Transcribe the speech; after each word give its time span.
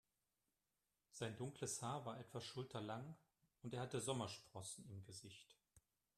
Sein 1.11 1.37
dunkles 1.37 1.79
Haar 1.83 2.03
war 2.07 2.19
etwa 2.19 2.41
schulterlang 2.41 3.15
und 3.61 3.71
er 3.75 3.81
hatte 3.81 4.01
Sommersprossen 4.01 4.89
im 4.89 5.03
Gesicht. 5.03 5.55